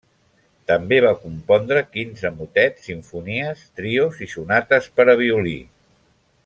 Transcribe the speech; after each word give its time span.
També 0.69 0.97
va 1.05 1.11
compondre 1.25 1.83
quinze 1.97 2.31
motets, 2.39 2.87
simfonies, 2.89 3.61
trios 3.81 4.21
i 4.29 4.33
sonates 4.35 4.93
per 4.99 5.11
a 5.15 5.17
violí. 5.25 5.59